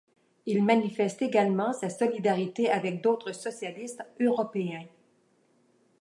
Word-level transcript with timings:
Il 0.47 0.63
manifeste 0.63 1.21
également 1.21 1.73
sa 1.73 1.91
solidarité 1.91 2.71
avec 2.71 3.01
d'autres 3.03 3.33
socialistes 3.33 4.01
européens. 4.19 4.85